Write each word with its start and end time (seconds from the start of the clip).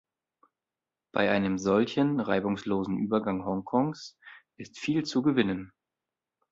Bei 1.13 1.29
einem 1.29 1.59
solchen 1.59 2.19
reibungslosen 2.21 2.97
Übergang 2.97 3.45
Hongkongs 3.45 4.17
ist 4.57 4.79
viel 4.79 5.03
zu 5.05 5.21
gewinnen. 5.21 5.71